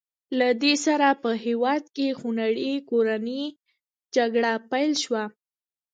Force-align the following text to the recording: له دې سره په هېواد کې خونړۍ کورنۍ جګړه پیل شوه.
له 0.39 0.49
دې 0.61 0.73
سره 0.85 1.07
په 1.23 1.31
هېواد 1.45 1.83
کې 1.95 2.07
خونړۍ 2.19 2.73
کورنۍ 2.89 3.43
جګړه 4.15 4.51
پیل 4.71 4.91
شوه. 5.03 5.23